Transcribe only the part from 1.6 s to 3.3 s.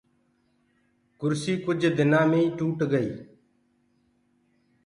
ڪجھُ ڏيآ مي هي ٽوٽ گئي۔